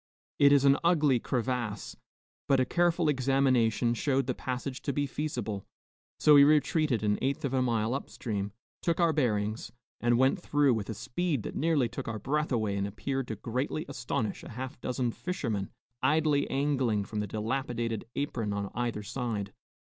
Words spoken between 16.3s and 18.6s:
angling from the dilapidated apron